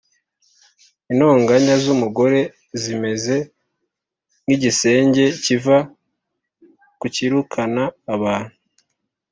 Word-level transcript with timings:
Intonganya 1.11 1.75
z’umugore 1.83 2.39
zimeze 2.81 3.35
nk’igisenge 4.43 5.23
kiva 5.43 5.77
kikirukana 6.99 7.83
abantu 8.15 8.55